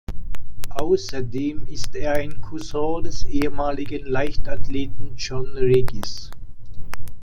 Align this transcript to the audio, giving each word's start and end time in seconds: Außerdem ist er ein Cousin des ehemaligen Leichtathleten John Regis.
Außerdem 0.73 1.67
ist 1.67 1.93
er 1.93 2.13
ein 2.13 2.41
Cousin 2.41 3.03
des 3.03 3.23
ehemaligen 3.25 4.03
Leichtathleten 4.07 5.15
John 5.15 5.45
Regis. 5.55 6.31